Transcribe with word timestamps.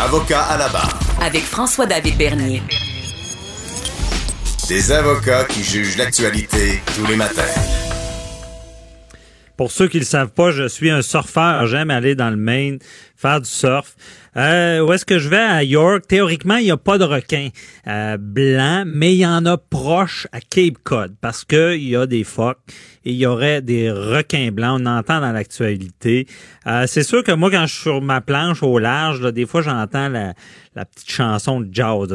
Avocat 0.00 0.42
à 0.42 0.56
la 0.56 0.68
barre. 0.68 0.96
Avec 1.20 1.42
François-David 1.42 2.16
Bernier. 2.16 2.62
Des 4.68 4.92
avocats 4.92 5.44
qui 5.44 5.64
jugent 5.64 5.96
l'actualité 5.96 6.80
tous 6.94 7.04
les 7.06 7.16
matins. 7.16 7.42
Pour 9.56 9.72
ceux 9.72 9.88
qui 9.88 9.96
ne 9.96 10.02
le 10.02 10.06
savent 10.06 10.30
pas, 10.30 10.52
je 10.52 10.68
suis 10.68 10.88
un 10.88 11.02
surfeur. 11.02 11.66
J'aime 11.66 11.90
aller 11.90 12.14
dans 12.14 12.30
le 12.30 12.36
Maine, 12.36 12.78
faire 13.16 13.40
du 13.40 13.50
surf. 13.50 13.96
Euh, 14.38 14.86
où 14.86 14.92
est-ce 14.92 15.04
que 15.04 15.18
je 15.18 15.28
vais? 15.28 15.36
À 15.36 15.64
York? 15.64 16.04
Théoriquement, 16.06 16.58
il 16.58 16.66
n'y 16.66 16.70
a 16.70 16.76
pas 16.76 16.96
de 16.96 17.02
requins 17.02 17.48
euh, 17.88 18.16
blancs, 18.16 18.86
mais 18.86 19.12
il 19.12 19.18
y 19.18 19.26
en 19.26 19.44
a 19.46 19.56
proche 19.56 20.28
à 20.30 20.40
Cape 20.40 20.78
Cod 20.84 21.16
parce 21.20 21.44
que 21.44 21.74
il 21.74 21.88
y 21.88 21.96
a 21.96 22.06
des 22.06 22.22
phoques 22.22 22.60
et 23.04 23.10
il 23.10 23.16
y 23.16 23.26
aurait 23.26 23.62
des 23.62 23.90
requins 23.90 24.52
blancs. 24.52 24.80
On 24.80 24.86
entend 24.86 25.20
dans 25.20 25.32
l'actualité. 25.32 26.28
Euh, 26.68 26.84
c'est 26.86 27.02
sûr 27.02 27.24
que 27.24 27.32
moi, 27.32 27.50
quand 27.50 27.66
je 27.66 27.72
suis 27.72 27.82
sur 27.82 28.00
ma 28.00 28.20
planche 28.20 28.62
au 28.62 28.78
large, 28.78 29.20
là, 29.22 29.32
des 29.32 29.44
fois, 29.44 29.60
j'entends 29.60 30.08
la, 30.08 30.34
la 30.76 30.84
petite 30.84 31.10
chanson 31.10 31.60
de 31.60 31.68
jazz. 31.72 32.06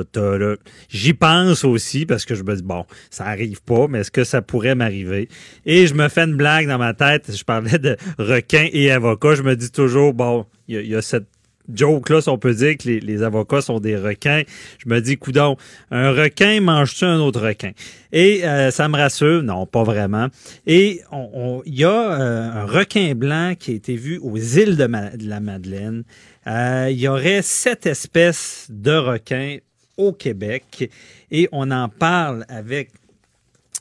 J'y 0.87 1.13
pense 1.13 1.65
aussi 1.65 2.05
parce 2.05 2.23
que 2.23 2.35
je 2.35 2.43
me 2.43 2.55
dis, 2.55 2.63
bon, 2.63 2.85
ça 3.09 3.25
arrive 3.25 3.61
pas, 3.63 3.87
mais 3.89 3.99
est-ce 3.99 4.11
que 4.11 4.23
ça 4.23 4.41
pourrait 4.41 4.75
m'arriver? 4.75 5.27
Et 5.65 5.87
je 5.87 5.93
me 5.93 6.07
fais 6.07 6.23
une 6.23 6.37
blague 6.37 6.69
dans 6.69 6.77
ma 6.77 6.93
tête. 6.93 7.35
Je 7.35 7.43
parlais 7.43 7.79
de 7.79 7.97
requins 8.17 8.69
et 8.71 8.91
avocats. 8.91 9.35
Je 9.35 9.43
me 9.43 9.57
dis 9.57 9.71
toujours, 9.71 10.13
bon, 10.13 10.45
il 10.69 10.79
y, 10.79 10.87
y, 10.87 10.95
a 10.95 11.01
cette 11.01 11.27
joke 11.73 12.09
là, 12.09 12.19
on 12.27 12.37
peut 12.37 12.53
dire 12.53 12.77
que 12.77 12.89
les, 12.89 13.23
avocats 13.23 13.61
sont 13.61 13.79
des 13.79 13.95
requins. 13.95 14.43
Je 14.79 14.89
me 14.89 14.99
dis, 14.99 15.17
coudon, 15.17 15.57
un 15.91 16.11
requin 16.11 16.61
mange-tu 16.61 17.05
un 17.05 17.19
autre 17.19 17.41
requin? 17.41 17.71
Et 18.11 18.45
euh, 18.45 18.71
ça 18.71 18.87
me 18.87 18.97
rassure, 18.97 19.43
non, 19.43 19.65
pas 19.65 19.83
vraiment. 19.83 20.27
Et 20.65 21.01
il 21.01 21.03
on, 21.11 21.61
y 21.65 21.83
a 21.83 21.89
euh, 21.89 22.51
un 22.51 22.65
requin 22.65 23.15
blanc 23.15 23.53
qui 23.57 23.71
a 23.71 23.73
été 23.75 23.95
vu 23.95 24.19
aux 24.19 24.37
îles 24.37 24.77
de, 24.77 24.87
la 25.27 25.39
Madeleine. 25.39 26.03
Euh, 26.47 26.87
il 26.91 26.99
y 26.99 27.07
aurait 27.07 27.41
sept 27.41 27.85
espèces 27.85 28.67
de 28.69 28.91
requins 28.91 29.57
au 29.97 30.11
Québec 30.11 30.89
et 31.31 31.47
on 31.51 31.71
en 31.71 31.87
parle 31.87 32.45
avec 32.49 32.89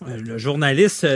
le 0.07 0.37
journaliste, 0.37 1.07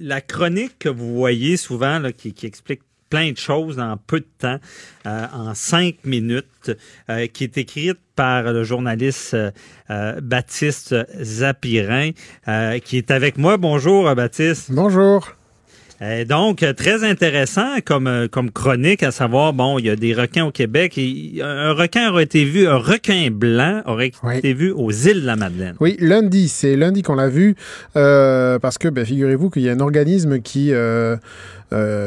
la 0.00 0.20
chronique 0.20 0.78
que 0.78 0.88
vous 0.88 1.16
voyez 1.16 1.56
souvent 1.56 2.00
qui 2.16 2.46
explique 2.46 2.80
plein 3.10 3.32
de 3.32 3.36
choses 3.36 3.78
en 3.78 3.96
peu 3.96 4.20
de 4.20 4.26
temps, 4.38 4.58
euh, 5.06 5.26
en 5.32 5.54
cinq 5.54 5.96
minutes, 6.04 6.70
euh, 7.10 7.26
qui 7.26 7.44
est 7.44 7.58
écrite 7.58 7.98
par 8.14 8.44
le 8.52 8.64
journaliste 8.64 9.34
euh, 9.34 10.20
Baptiste 10.20 10.94
Zapirin, 11.22 12.10
qui 12.82 12.96
est 12.96 13.10
avec 13.10 13.36
moi. 13.36 13.56
Bonjour, 13.56 14.14
Baptiste. 14.14 14.72
Bonjour. 14.72 15.35
Euh, 16.02 16.24
donc, 16.24 16.64
très 16.76 17.04
intéressant 17.04 17.80
comme, 17.84 18.28
comme 18.30 18.50
chronique, 18.50 19.02
à 19.02 19.10
savoir, 19.10 19.52
bon, 19.52 19.78
il 19.78 19.86
y 19.86 19.90
a 19.90 19.96
des 19.96 20.12
requins 20.14 20.44
au 20.44 20.50
Québec. 20.50 20.98
Et 20.98 21.40
un 21.42 21.72
requin 21.72 22.10
aurait 22.10 22.24
été 22.24 22.44
vu, 22.44 22.66
un 22.66 22.76
requin 22.76 23.28
blanc 23.30 23.82
aurait 23.86 24.12
oui. 24.22 24.38
été 24.38 24.52
vu 24.52 24.72
aux 24.72 24.90
îles 24.90 25.22
de 25.22 25.26
la 25.26 25.36
Madeleine. 25.36 25.74
Oui, 25.80 25.96
lundi, 26.00 26.48
c'est 26.48 26.76
lundi 26.76 27.02
qu'on 27.02 27.14
l'a 27.14 27.28
vu, 27.28 27.56
euh, 27.96 28.58
parce 28.58 28.78
que, 28.78 28.88
ben, 28.88 29.04
figurez-vous 29.04 29.50
qu'il 29.50 29.62
y 29.62 29.70
a 29.70 29.72
un 29.72 29.80
organisme 29.80 30.40
qui, 30.40 30.70
euh, 30.72 31.16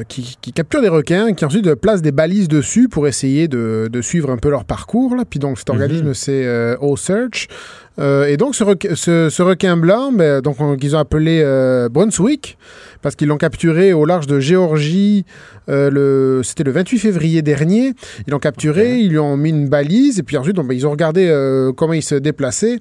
qui, 0.08 0.38
qui, 0.40 0.53
capture 0.53 0.81
des 0.81 0.90
requins, 0.90 1.34
qui 1.34 1.46
ensuite 1.46 1.74
place 1.75 2.02
des 2.02 2.12
balises 2.12 2.47
dessus 2.47 2.90
pour 2.90 3.08
essayer 3.08 3.47
de, 3.47 3.90
de 3.91 4.02
suivre 4.02 4.30
un 4.30 4.38
peu 4.38 4.50
leur 4.50 4.66
parcours. 4.66 5.16
Là. 5.16 5.24
Puis 5.28 5.40
donc, 5.40 5.58
cet 5.58 5.69
organisme, 5.69 6.09
mm 6.09 6.12
-hmm. 6.12 6.14
c'est 6.14 6.78
O-Search. 6.80 7.47
Et 7.98 8.38
donc, 8.38 8.56
ce, 8.56 8.64
requin, 8.64 8.96
ce, 8.96 9.30
ce 9.30 9.42
requin 9.42 9.76
blanc, 9.76 10.12
donc, 10.42 10.80
qu'ils 10.80 10.96
ont 10.96 11.00
appelé 11.00 11.44
Brunswick, 11.92 12.58
parce 13.02 13.16
qu'ils 13.16 13.28
l'ont 13.28 13.38
capturé 13.38 13.94
au 13.94 14.06
large 14.06 14.28
de 14.28 14.40
Géorgie. 14.40 15.26
Euh, 15.70 15.90
le, 15.92 16.42
c'était 16.44 16.64
le 16.64 16.72
28 16.72 17.00
février 17.00 17.42
dernier. 17.42 17.94
Ils 18.28 18.32
l'ont 18.32 18.40
capturé, 18.40 18.94
okay. 18.94 19.02
ils 19.02 19.10
lui 19.10 19.20
ont 19.20 19.38
mis 19.38 19.50
une 19.50 19.70
balise, 19.70 20.20
et 20.20 20.24
puis 20.24 20.38
ensuite, 20.38 20.56
donc, 20.56 20.68
ben, 20.68 20.74
ils 20.74 20.88
ont 20.88 20.92
regardé 20.92 21.28
euh, 21.28 21.72
comment 21.74 21.94
il 21.94 22.04
se 22.04 22.16
déplaçait. 22.16 22.80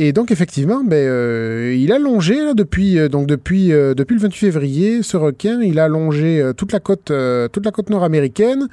Et 0.00 0.12
donc 0.12 0.30
effectivement, 0.30 0.84
ben, 0.84 0.94
euh, 0.94 1.74
il 1.76 1.90
a 1.90 1.98
longé 1.98 2.38
euh, 2.40 2.54
euh, 2.54 2.54
depuis 2.54 4.14
le 4.14 4.20
28 4.20 4.30
février, 4.38 5.02
ce 5.02 5.16
requin, 5.16 5.60
il 5.60 5.80
a 5.80 5.88
longé 5.88 6.52
toute 6.56 6.70
la 6.70 6.78
côte 6.78 7.10
nord-américaine. 7.10 8.68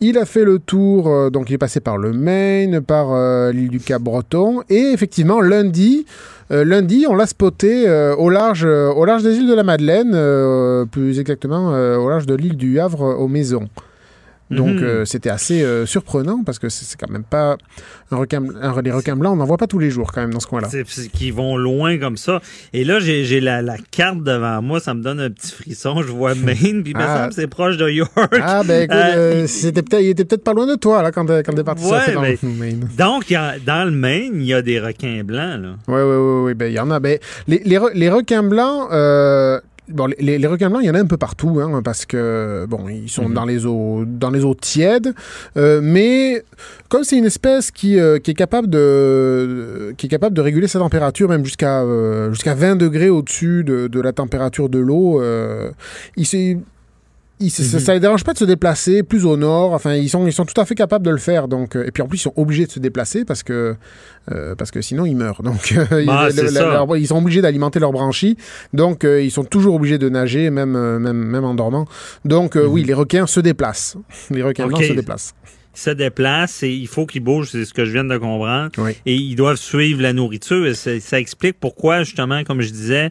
Il 0.00 0.18
a 0.18 0.26
fait 0.26 0.44
le 0.44 0.58
tour, 0.58 1.30
donc 1.30 1.48
il 1.48 1.54
est 1.54 1.58
passé 1.58 1.80
par 1.80 1.96
le 1.96 2.12
Maine, 2.12 2.82
par 2.82 3.14
l'île 3.52 3.70
du 3.70 3.80
Cap-Breton, 3.80 4.60
et 4.68 4.92
effectivement 4.92 5.40
lundi, 5.40 6.04
lundi, 6.50 7.06
on 7.08 7.14
l'a 7.14 7.24
spoté 7.24 7.88
au 8.18 8.28
large 8.28 8.66
des 9.22 9.36
îles 9.36 9.48
de 9.48 9.54
la 9.54 9.62
Madeleine, 9.62 10.86
plus 10.90 11.18
exactement 11.18 11.70
au 11.70 12.10
large 12.10 12.26
de 12.26 12.34
l'île 12.34 12.58
du 12.58 12.78
Havre 12.78 13.18
aux 13.18 13.28
Maisons. 13.28 13.70
Donc 14.50 14.76
Mhm. 14.76 14.84
euh, 14.84 15.04
c'était 15.04 15.30
assez 15.30 15.62
euh, 15.62 15.86
surprenant 15.86 16.42
parce 16.44 16.58
que 16.58 16.68
c'est 16.68 16.96
quand 16.98 17.10
même 17.10 17.24
pas 17.24 17.56
un 18.12 18.16
requin, 18.16 18.42
un, 18.60 18.80
les 18.80 18.92
requins 18.92 19.16
blancs, 19.16 19.32
on 19.32 19.36
n'en 19.36 19.44
voit 19.44 19.56
pas 19.56 19.66
tous 19.66 19.80
les 19.80 19.90
jours 19.90 20.12
quand 20.12 20.20
même 20.20 20.32
dans 20.32 20.40
ce 20.40 20.46
coin-là. 20.46 20.68
C'est 20.70 20.84
qui 21.10 21.32
vont 21.32 21.56
loin 21.56 21.98
comme 21.98 22.16
ça. 22.16 22.40
Et 22.72 22.84
là 22.84 23.00
j'ai 23.00 23.40
la, 23.40 23.60
la, 23.62 23.76
carte 23.90 24.22
devant 24.22 24.62
moi, 24.62 24.78
ça 24.78 24.94
me 24.94 25.02
donne 25.02 25.20
un 25.20 25.30
petit 25.30 25.50
frisson. 25.50 26.02
Je 26.02 26.12
vois 26.12 26.34
Maine, 26.46 26.84
puis 26.84 26.92
ah. 26.96 27.28
c'est 27.32 27.48
proche 27.48 27.76
de 27.76 27.88
York. 27.88 28.10
Ah 28.40 28.62
ben 28.64 28.84
écoute, 28.84 28.96
euh, 28.96 29.46
c'était 29.48 29.82
peut-être, 29.82 30.02
il 30.02 30.10
était 30.10 30.24
peut-être 30.24 30.44
pas 30.44 30.52
loin 30.52 30.66
de 30.66 30.76
toi 30.76 31.02
là 31.02 31.10
quand 31.10 31.26
quand 31.26 31.52
t'es 31.52 31.64
parti 31.64 31.84
ouais, 31.84 32.14
dans 32.14 32.22
ben, 32.22 32.36
Maine. 32.42 32.88
Donc 32.96 33.30
y 33.30 33.36
a, 33.36 33.58
dans 33.58 33.84
le 33.84 33.90
Maine, 33.90 34.34
il 34.34 34.44
y 34.46 34.54
a 34.54 34.62
des 34.62 34.78
requins 34.78 35.24
blancs 35.24 35.60
là. 35.60 35.74
Oui 35.88 36.02
oui 36.02 36.16
oui 36.16 36.42
oui, 36.44 36.54
ben 36.54 36.66
il 36.66 36.74
y 36.74 36.78
en 36.78 36.90
a. 36.90 37.00
Ben 37.00 37.18
les 37.48 37.62
les, 37.64 37.80
les 37.94 38.10
requins 38.10 38.44
blancs. 38.44 38.88
Bon, 39.88 40.08
les, 40.18 40.38
les, 40.38 40.46
requins 40.48 40.68
blancs, 40.68 40.80
il 40.82 40.86
y 40.86 40.90
en 40.90 40.94
a 40.94 41.00
un 41.00 41.06
peu 41.06 41.16
partout, 41.16 41.60
hein, 41.60 41.80
parce 41.84 42.06
que 42.06 42.66
bon, 42.68 42.88
ils 42.88 43.08
sont 43.08 43.28
mmh. 43.28 43.34
dans 43.34 43.44
les 43.44 43.66
eaux, 43.66 44.04
dans 44.04 44.30
les 44.30 44.44
eaux 44.44 44.54
tièdes, 44.54 45.14
euh, 45.56 45.80
mais 45.80 46.42
comme 46.88 47.04
c'est 47.04 47.16
une 47.16 47.24
espèce 47.24 47.70
qui, 47.70 47.98
euh, 48.00 48.18
qui 48.18 48.32
est 48.32 48.34
capable 48.34 48.68
de, 48.68 49.94
qui 49.96 50.06
est 50.06 50.08
capable 50.08 50.34
de 50.34 50.40
réguler 50.40 50.66
sa 50.66 50.80
température 50.80 51.28
même 51.28 51.44
jusqu'à 51.44 51.82
euh, 51.82 52.32
jusqu'à 52.32 52.54
20 52.54 52.74
degrés 52.74 53.10
au-dessus 53.10 53.62
de, 53.62 53.86
de, 53.86 54.00
la 54.00 54.12
température 54.12 54.68
de 54.68 54.80
l'eau, 54.80 55.22
il 56.16 56.26
s'est 56.26 56.58
ils, 57.38 57.46
mmh. 57.48 57.50
ça 57.50 57.92
ne 57.92 57.96
les 57.96 58.00
dérange 58.00 58.24
pas 58.24 58.32
de 58.32 58.38
se 58.38 58.44
déplacer 58.44 59.02
plus 59.02 59.26
au 59.26 59.36
nord. 59.36 59.72
Enfin, 59.72 59.94
ils 59.94 60.08
sont, 60.08 60.26
ils 60.26 60.32
sont 60.32 60.46
tout 60.46 60.58
à 60.60 60.64
fait 60.64 60.74
capables 60.74 61.04
de 61.04 61.10
le 61.10 61.18
faire. 61.18 61.48
Donc, 61.48 61.76
et 61.76 61.90
puis 61.90 62.02
en 62.02 62.08
plus, 62.08 62.18
ils 62.18 62.22
sont 62.22 62.32
obligés 62.36 62.66
de 62.66 62.70
se 62.70 62.78
déplacer 62.78 63.24
parce 63.24 63.42
que, 63.42 63.76
euh, 64.32 64.54
parce 64.54 64.70
que 64.70 64.80
sinon, 64.80 65.04
ils 65.04 65.16
meurent. 65.16 65.42
Donc, 65.42 65.74
bah, 65.90 66.00
ils, 66.30 66.54
leur, 66.54 66.96
ils, 66.96 67.06
sont 67.06 67.18
obligés 67.18 67.42
d'alimenter 67.42 67.78
leur 67.78 67.92
branchie. 67.92 68.36
Donc, 68.72 69.04
euh, 69.04 69.22
ils 69.22 69.30
sont 69.30 69.44
toujours 69.44 69.74
obligés 69.74 69.98
de 69.98 70.08
nager, 70.08 70.50
même, 70.50 70.76
euh, 70.76 70.98
même, 70.98 71.18
même 71.18 71.44
en 71.44 71.54
dormant. 71.54 71.86
Donc, 72.24 72.56
oui, 72.56 72.84
les 72.84 72.94
requins 72.94 73.26
se 73.26 73.40
déplacent. 73.40 73.96
Les 74.30 74.42
requins 74.42 74.66
okay. 74.66 74.88
se 74.88 74.92
déplacent 74.92 75.34
se 75.74 75.90
déplacent 75.90 76.62
et 76.62 76.70
il 76.70 76.88
faut 76.88 77.04
qu'ils 77.04 77.22
bougent, 77.22 77.50
c'est 77.50 77.66
ce 77.66 77.74
que 77.74 77.84
je 77.84 77.92
viens 77.92 78.04
de 78.04 78.16
comprendre. 78.16 78.70
Oui. 78.78 78.92
Et 79.04 79.14
ils 79.14 79.36
doivent 79.36 79.58
suivre 79.58 80.00
la 80.00 80.14
nourriture. 80.14 80.66
Et 80.66 80.74
ça 80.74 81.20
explique 81.20 81.60
pourquoi, 81.60 82.02
justement, 82.02 82.44
comme 82.44 82.62
je 82.62 82.70
disais, 82.70 83.10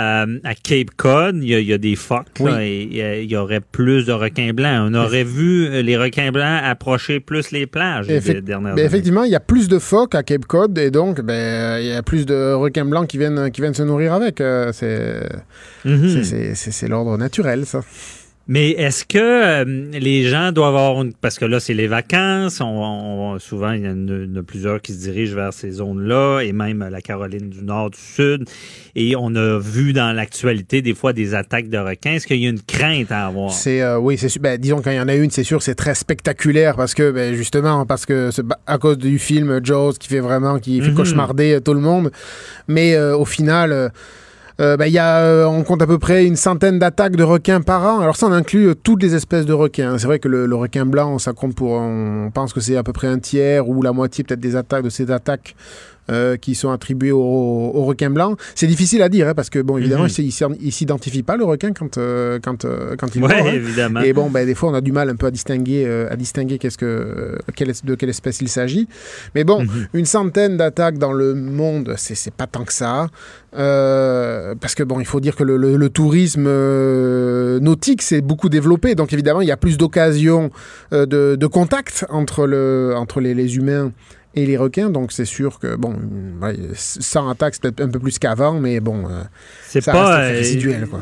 euh, 0.00 0.38
à 0.44 0.54
Cape 0.54 0.90
Cod, 0.96 1.36
il 1.42 1.48
y, 1.48 1.54
a, 1.54 1.60
il 1.60 1.66
y 1.66 1.72
a 1.72 1.78
des 1.78 1.96
phoques 1.96 2.26
oui. 2.40 2.50
là, 2.50 2.64
et, 2.64 2.68
et, 2.68 3.22
il 3.22 3.30
y 3.30 3.36
aurait 3.36 3.60
plus 3.60 4.06
de 4.06 4.12
requins 4.12 4.52
blancs. 4.52 4.90
On 4.90 4.94
aurait 4.94 5.24
vu 5.24 5.82
les 5.82 5.96
requins 5.96 6.32
blancs 6.32 6.62
approcher 6.64 7.20
plus 7.20 7.50
les 7.50 7.66
plages 7.66 8.08
Effect 8.08 8.34
les 8.34 8.42
dernières 8.42 8.74
ben 8.74 8.86
Effectivement, 8.86 9.24
il 9.24 9.30
y 9.30 9.36
a 9.36 9.40
plus 9.40 9.68
de 9.68 9.78
phoques 9.78 10.14
à 10.14 10.22
Cape 10.22 10.46
Cod 10.46 10.76
et 10.78 10.90
donc 10.90 11.20
ben, 11.20 11.78
il 11.80 11.86
y 11.86 11.92
a 11.92 12.02
plus 12.02 12.26
de 12.26 12.52
requins 12.54 12.84
blancs 12.84 13.08
qui 13.08 13.18
viennent, 13.18 13.50
qui 13.50 13.60
viennent 13.60 13.74
se 13.74 13.82
nourrir 13.82 14.14
avec. 14.14 14.40
Euh, 14.40 14.70
c'est 14.72 15.28
mm 15.84 15.94
-hmm. 15.94 16.54
c'est 16.54 16.88
l'ordre 16.88 17.16
naturel, 17.16 17.66
ça. 17.66 17.80
Mais 18.52 18.70
est-ce 18.70 19.04
que 19.04 19.16
euh, 19.16 19.64
les 19.92 20.24
gens 20.24 20.50
doivent 20.50 20.74
avoir 20.74 21.02
une... 21.02 21.12
parce 21.12 21.38
que 21.38 21.44
là 21.44 21.60
c'est 21.60 21.72
les 21.72 21.86
vacances, 21.86 22.60
on, 22.60 22.64
on, 22.66 23.38
souvent 23.38 23.70
il 23.70 23.84
y 23.84 23.88
en 23.88 24.36
a, 24.36 24.42
plusieurs 24.42 24.82
qui 24.82 24.92
se 24.92 24.98
dirigent 24.98 25.36
vers 25.36 25.52
ces 25.52 25.70
zones-là 25.70 26.40
et 26.40 26.52
même 26.52 26.84
la 26.90 27.00
Caroline 27.00 27.48
du 27.48 27.62
Nord, 27.62 27.90
du 27.90 28.00
Sud, 28.00 28.48
et 28.96 29.14
on 29.14 29.36
a 29.36 29.60
vu 29.60 29.92
dans 29.92 30.12
l'actualité 30.12 30.82
des 30.82 30.94
fois 30.94 31.12
des 31.12 31.36
attaques 31.36 31.68
de 31.68 31.78
requins. 31.78 32.14
Est-ce 32.14 32.26
qu'il 32.26 32.38
y 32.38 32.46
a 32.46 32.50
une 32.50 32.60
crainte 32.60 33.12
à 33.12 33.28
avoir? 33.28 33.52
C'est 33.52 33.82
euh, 33.82 34.00
oui, 34.00 34.18
c'est 34.18 34.36
ben, 34.40 34.58
disons 34.58 34.82
quand 34.82 34.90
il 34.90 34.96
y 34.96 35.00
en 35.00 35.06
a 35.06 35.14
une, 35.14 35.30
c'est 35.30 35.44
sûr, 35.44 35.62
c'est 35.62 35.76
très 35.76 35.94
spectaculaire 35.94 36.74
parce 36.74 36.94
que 36.94 37.12
ben, 37.12 37.36
justement 37.36 37.86
parce 37.86 38.04
que 38.04 38.30
à 38.66 38.78
cause 38.78 38.98
du 38.98 39.20
film 39.20 39.60
Jaws 39.62 39.92
qui 39.92 40.08
fait 40.08 40.18
vraiment 40.18 40.58
qui 40.58 40.80
fait 40.80 40.88
mm 40.88 40.90
-hmm. 40.90 40.96
cauchemarder 40.96 41.60
tout 41.64 41.74
le 41.74 41.80
monde, 41.80 42.10
mais 42.66 42.96
euh, 42.96 43.16
au 43.16 43.24
final 43.24 43.92
Euh, 44.60 44.76
bah, 44.76 44.88
y 44.88 44.98
a, 44.98 45.20
euh, 45.20 45.46
on 45.46 45.62
compte 45.62 45.80
à 45.80 45.86
peu 45.86 45.98
près 45.98 46.26
une 46.26 46.36
centaine 46.36 46.78
d'attaques 46.78 47.16
de 47.16 47.22
requins 47.22 47.62
par 47.62 47.82
an. 47.86 48.00
Alors 48.00 48.16
ça, 48.16 48.26
on 48.26 48.32
inclut 48.32 48.68
euh, 48.68 48.74
toutes 48.74 49.02
les 49.02 49.14
espèces 49.14 49.46
de 49.46 49.54
requins. 49.54 49.96
C'est 49.96 50.06
vrai 50.06 50.18
que 50.18 50.28
le, 50.28 50.44
le 50.44 50.54
requin 50.54 50.84
blanc, 50.84 51.18
ça 51.18 51.32
compte 51.32 51.54
pour, 51.54 51.72
on 51.72 52.30
pense 52.32 52.52
que 52.52 52.60
c'est 52.60 52.76
à 52.76 52.82
peu 52.82 52.92
près 52.92 53.06
un 53.06 53.18
tiers 53.18 53.66
ou 53.68 53.80
la 53.80 53.92
moitié 53.92 54.22
peut-être 54.22 54.40
des 54.40 54.56
attaques 54.56 54.84
de 54.84 54.90
ces 54.90 55.10
attaques 55.10 55.56
euh, 56.10 56.36
qui 56.36 56.54
sont 56.54 56.70
attribuées 56.70 57.12
au, 57.12 57.20
au 57.20 57.84
requin 57.84 58.10
blanc. 58.10 58.36
C'est 58.54 58.66
difficile 58.66 59.02
à 59.02 59.08
dire 59.08 59.28
hein, 59.28 59.34
parce 59.34 59.50
que 59.50 59.58
bon, 59.60 59.78
évidemment, 59.78 60.04
Mhm. 60.04 60.10
il 60.18 60.32
il 60.62 60.72
s'identifie 60.72 61.22
pas 61.22 61.36
le 61.36 61.44
requin 61.44 61.72
quand 61.72 61.98
euh, 61.98 62.38
quand 62.42 62.64
euh, 62.64 62.96
quand 62.98 63.14
il 63.14 63.22
Ouais, 63.22 63.28
mord, 63.36 63.46
hein. 63.46 63.52
évidemment. 63.54 64.00
Et 64.00 64.12
bon, 64.12 64.30
ben, 64.30 64.44
des 64.46 64.54
fois, 64.54 64.70
on 64.70 64.74
a 64.74 64.80
du 64.80 64.92
mal 64.92 65.08
un 65.10 65.16
peu 65.16 65.26
à 65.26 65.30
distinguer, 65.30 65.86
à 66.10 66.16
distinguer 66.16 66.58
qu'est-ce 66.58 66.78
que, 66.78 67.38
quelle 67.54 67.72
de 67.84 67.94
quelle 67.94 68.08
espèce 68.10 68.40
il 68.40 68.48
s'agit. 68.48 68.88
Mais 69.34 69.44
bon, 69.44 69.62
Mhm. 69.62 69.86
une 69.94 70.04
centaine 70.06 70.56
d'attaques 70.56 70.98
dans 70.98 71.12
le 71.12 71.34
monde, 71.34 71.94
c'est 71.96 72.32
pas 72.34 72.46
tant 72.46 72.64
que 72.64 72.72
ça. 72.72 73.06
Parce 73.52 74.74
que 74.74 74.82
bon, 74.82 75.00
il 75.00 75.06
faut 75.06 75.20
dire 75.20 75.36
que 75.36 75.44
le, 75.44 75.56
le- 75.56 75.76
le 75.76 75.88
tourisme 75.88 76.48
nautique 77.60 78.02
s'est 78.02 78.20
beaucoup 78.20 78.48
développé. 78.48 78.94
Donc 78.94 79.12
évidemment, 79.12 79.40
il 79.40 79.48
y 79.48 79.52
a 79.52 79.56
plus 79.56 79.76
d'occasions 79.78 80.50
de, 80.92 81.36
de 81.36 81.46
contact 81.46 82.06
entre, 82.10 82.46
le, 82.46 82.94
entre 82.96 83.20
les, 83.20 83.34
les 83.34 83.56
humains 83.56 83.92
et 84.34 84.46
les 84.46 84.56
requins. 84.56 84.90
Donc 84.90 85.12
c'est 85.12 85.24
sûr 85.24 85.58
que 85.58 85.74
bon, 85.76 85.94
ouais, 86.42 86.56
100 86.74 87.28
attaques, 87.30 87.54
c'est 87.54 87.62
peut-être 87.62 87.80
un 87.80 87.88
peu 87.88 87.98
plus 87.98 88.18
qu'avant, 88.18 88.60
mais 88.60 88.80
bon. 88.80 89.04
euh, 89.08 89.22
C'est 89.68 89.80
ça 89.80 89.92
pas 89.92 90.16
reste 90.16 90.30
euh, 90.32 90.38
résiduel, 90.38 90.86
quoi. 90.86 91.00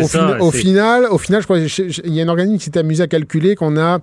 Au, 0.00 0.06
ça. 0.08 0.40
au 0.40 0.50
final, 0.50 1.06
au 1.10 1.18
final, 1.18 1.40
je 1.40 1.46
crois 1.46 1.60
qu'il 1.60 2.14
y 2.14 2.20
a 2.20 2.24
un 2.24 2.28
organisme 2.28 2.58
qui 2.58 2.64
s'est 2.64 2.78
amusé 2.78 3.02
à 3.02 3.06
calculer 3.06 3.54
qu'on 3.54 3.76
a 3.76 3.98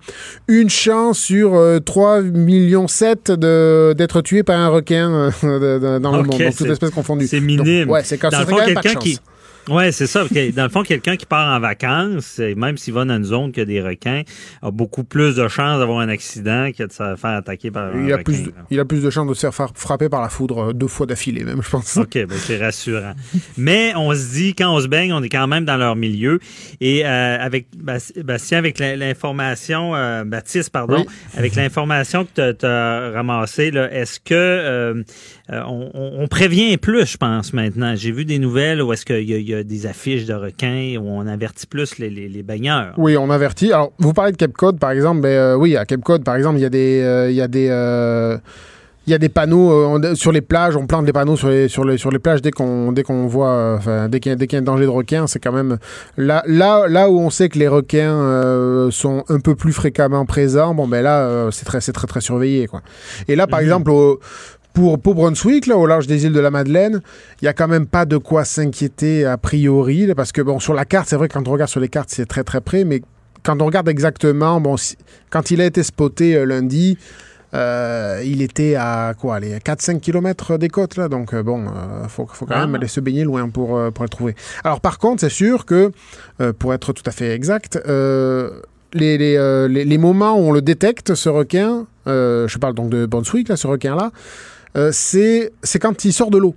une 0.48 0.70
chance 0.70 1.20
sur 1.20 1.56
euh, 1.56 1.80
3 1.80 2.22
millions 2.22 2.88
7 2.88 3.32
de- 3.32 3.94
d'être 3.98 4.22
tué 4.22 4.44
par 4.44 4.60
un 4.60 4.70
requin 4.70 5.32
euh, 5.44 6.00
dans 6.00 6.12
le 6.12 6.24
monde, 6.24 6.38
donc 6.40 6.56
toute 6.56 6.68
espèce 6.70 6.92
confondue. 6.92 7.28
c'est 7.28 7.40
Donc, 7.40 7.66
minime. 7.66 7.90
ouais, 7.90 8.02
c'est 8.04 8.18
quand, 8.18 8.30
Dans 8.30 8.38
ça 8.40 8.44
le 8.44 8.50
fond, 8.50 8.58
quelqu'un 8.66 8.96
qui. 8.96 9.20
Ouais, 9.70 9.92
c'est 9.92 10.08
ça. 10.08 10.24
Dans 10.56 10.64
le 10.64 10.70
fond, 10.70 10.84
quelqu'un 10.84 11.16
qui 11.18 11.26
part 11.26 11.56
en 11.56 11.60
vacances, 11.60 12.40
et 12.40 12.56
même 12.56 12.78
s'il 12.78 12.94
va 12.94 13.06
dans 13.06 13.16
une 13.18 13.24
zone 13.24 13.52
qui 13.52 13.62
a 13.62 13.66
des 13.66 13.82
requins, 13.82 14.24
a 14.62 14.72
beaucoup 14.72 15.04
plus 15.04 15.36
de 15.36 15.48
chances 15.48 15.80
d'avoir 15.80 16.00
un 16.00 16.10
accident 16.10 16.72
que 16.76 16.84
de 16.84 16.92
se 16.92 17.16
faire 17.16 17.30
attaquer 17.38 17.70
par 17.72 17.94
un 17.94 18.06
Il 18.06 18.12
a, 18.12 18.18
requin. 18.18 18.24
plus 18.24 18.44
de, 18.44 18.52
il 18.72 18.80
a 18.80 18.86
plus 18.86 19.04
de 19.04 19.10
chances 19.10 19.28
de 19.30 19.34
se 19.36 19.50
faire 19.52 19.70
frapper 19.76 20.10
par 20.10 20.22
la 20.22 20.30
foudre 20.30 20.70
euh, 20.70 20.74
deux 20.74 20.88
fois 20.88 21.06
d'affilée, 21.06 21.44
même, 21.44 21.62
je 21.62 21.70
pense. 21.70 21.98
OK, 21.98 22.14
ben 22.14 22.38
c'est 22.38 22.58
rassurant. 22.58 23.14
Mais 23.58 23.94
on 23.96 24.14
se 24.16 24.34
dit, 24.34 24.56
quand 24.56 24.74
on 24.76 24.80
se 24.80 24.88
baigne, 24.88 25.14
on 25.14 25.22
est 25.22 25.30
quand 25.30 25.48
même 25.48 25.66
dans 25.66 25.78
leur 25.78 25.96
milieu. 25.96 26.40
Et 26.80 27.06
euh, 27.06 27.38
avec 27.40 27.68
Bas- 27.78 28.12
Bastien, 28.24 28.58
avec 28.58 28.80
l'information, 28.80 29.96
euh, 29.96 30.24
Baptiste, 30.24 30.72
pardon, 30.72 31.06
Oui. 31.08 31.14
avec 31.38 31.56
l'information 31.56 32.26
que 32.26 32.52
tu 32.54 32.66
as 32.66 33.12
ramassée, 33.14 33.68
est-ce 33.92 34.20
que 34.20 34.34
euh, 34.34 35.04
on, 35.50 35.90
on- 35.94 36.28
prévient 36.28 36.78
plus, 36.78 37.06
je 37.06 37.18
pense, 37.18 37.54
maintenant? 37.54 37.94
J'ai 37.96 38.12
vu 38.12 38.26
des 38.26 38.40
nouvelles 38.40 38.82
où 38.82 38.92
est-ce 38.94 39.06
qu'il 39.06 39.30
y, 39.30 39.34
a- 39.51 39.51
y 39.52 39.56
a 39.56 39.64
des 39.64 39.86
affiches 39.86 40.26
de 40.26 40.34
requins 40.34 40.96
où 41.00 41.08
on 41.08 41.26
avertit 41.28 41.68
plus 41.68 41.98
les, 42.00 42.10
les- 42.10 42.28
les 42.30 42.44
baigneurs. 42.44 42.94
Oui, 42.98 43.16
on 43.18 43.30
avertit. 43.30 43.72
Alors, 43.72 43.92
vous 44.00 44.14
parlez 44.14 44.32
de 44.32 44.38
Cape 44.38 44.54
Cod, 44.54 44.80
par 44.80 44.92
exemple. 44.92 45.22
Ben, 45.22 45.30
euh, 45.30 45.56
oui, 45.56 45.76
à 45.78 45.86
Cape 45.86 46.02
Cod, 46.02 46.24
par 46.24 46.36
exemple, 46.36 46.58
il 46.58 46.62
y 46.62 46.66
a 46.66 46.70
des, 46.70 47.02
euh, 47.02 47.32
y 47.32 47.42
a 47.42 47.48
des, 47.48 47.68
euh, 47.70 48.38
il 49.08 49.12
y 49.12 49.14
a 49.16 49.18
des 49.18 49.30
panneaux 49.30 49.72
euh, 49.72 50.14
sur 50.16 50.32
les 50.32 50.42
plages. 50.42 50.76
On 50.76 50.86
plante 50.86 51.06
des 51.06 51.12
panneaux 51.14 51.36
sur 51.36 51.50
les, 51.50 51.68
sur 51.68 51.84
les, 51.86 51.98
sur 51.98 52.12
les 52.12 52.20
plages 52.20 52.42
dès 52.42 52.52
qu'on, 52.52 52.92
dès 52.92 53.02
qu'on 53.02 53.26
voit, 53.26 53.50
euh, 53.50 53.78
enfin, 53.78 54.08
dès 54.10 54.20
qu'il 54.20 54.32
y 54.32 54.36
a, 54.36 54.46
y 54.52 54.56
un 54.56 54.62
danger 54.62 54.84
de 54.84 54.90
requin. 54.90 55.26
C'est 55.26 55.40
quand 55.40 55.52
même 55.52 55.78
là, 56.18 56.44
là, 56.46 56.88
là 56.88 57.10
où 57.10 57.20
on 57.20 57.32
sait 57.32 57.50
que 57.50 57.58
les 57.58 57.68
requins 57.68 58.14
euh, 58.14 58.92
sont 58.92 59.24
un 59.28 59.40
peu 59.40 59.56
plus 59.56 59.74
fréquemment 59.74 60.26
présents. 60.28 60.76
Bon, 60.76 60.88
ben 60.88 61.02
là, 61.02 61.50
c'est 61.52 61.66
très, 61.66 61.82
c'est 61.82 61.94
très, 61.94 62.06
très 62.08 62.22
surveillé, 62.22 62.68
quoi. 62.68 62.82
Et 63.28 63.36
là, 63.36 63.48
par 63.48 63.60
Mhm. 63.60 63.66
exemple, 63.66 63.92
au- 63.92 64.20
pour, 64.74 65.00
pour 65.00 65.16
Brunswick, 65.16 65.68
là, 65.68 65.78
au 65.78 65.86
large 65.86 66.08
des 66.08 66.26
îles 66.26 66.34
de 66.34 66.40
la 66.40 66.52
Madeleine, 66.52 67.02
il 67.42 67.46
n'y 67.46 67.50
a 67.50 67.54
quand 67.54 67.68
même 67.68 67.86
pas 67.88 68.06
de 68.06 68.18
quoi 68.18 68.46
s'inquiéter 68.46 69.26
a 69.26 69.38
priori, 69.38 70.06
là, 70.06 70.16
parce 70.16 70.32
que 70.32 70.42
bon, 70.42 70.60
sur 70.60 70.74
la 70.74 70.86
carte, 70.86 71.08
c'est 71.10 71.16
vrai 71.18 71.28
que 71.28 71.34
quand 71.34 71.48
on 71.48 71.52
regarde 71.52 71.70
sur 71.70 71.80
les 71.82 71.90
cartes, 71.90 72.10
c'est 72.12 72.26
très 72.26 72.44
très 72.44 72.62
près, 72.62 72.84
mais 72.84 73.02
quand 73.44 73.62
on 73.62 73.66
regarde 73.66 73.90
exactement, 73.90 74.62
bon, 74.62 74.78
si- 74.78 74.96
quand 75.30 75.52
il 75.52 75.60
a 75.62 75.66
été 75.66 75.84
spoté 75.84 76.36
euh, 76.36 76.46
lundi, 76.46 76.98
euh, 77.54 78.22
il 78.24 78.42
était 78.42 78.76
à 78.76 79.14
quoi, 79.20 79.40
les 79.42 79.58
4-5 79.60 80.00
km 80.00 80.58
des 80.58 80.70
côtes, 80.70 80.96
là, 80.96 81.10
donc 81.10 81.34
euh, 81.34 81.44
bon, 81.44 81.66
il 82.04 82.10
faut, 82.10 82.26
faut 82.32 82.46
quand 82.46 82.54
Ah. 82.56 82.66
même 82.66 82.76
aller 82.76 82.88
se 82.88 83.02
baigner 83.02 83.24
loin 83.26 83.50
pour, 83.50 83.76
euh, 83.78 83.92
pour 83.92 84.04
le 84.06 84.10
trouver. 84.10 84.36
Alors 84.64 84.80
par 84.80 85.00
contre, 85.00 85.20
c'est 85.22 85.30
sûr 85.30 85.66
que, 85.66 85.92
euh, 86.40 86.54
pour 86.58 86.74
être 86.74 86.94
tout 86.94 87.04
à 87.06 87.12
fait 87.12 87.32
exact, 87.34 87.78
euh, 87.88 88.62
les, 88.94 89.18
les, 89.18 89.36
euh, 89.38 89.68
les- 89.68 89.84
les 89.86 89.98
moments 89.98 90.34
où 90.38 90.44
on 90.44 90.52
le 90.54 90.62
détecte, 90.62 91.14
ce 91.14 91.28
requin, 91.28 91.88
euh, 92.08 92.48
je 92.48 92.58
parle 92.58 92.74
donc 92.74 92.90
de 92.90 93.06
Brunswick, 93.06 93.50
là, 93.50 93.58
ce 93.58 93.68
requin-là, 93.68 94.12
euh, 94.12 94.12
c'est 94.92 95.52
c'est 95.64 95.80
quand 95.80 96.06
il 96.06 96.14
sort 96.14 96.32
de 96.32 96.38
l'eau. 96.38 96.56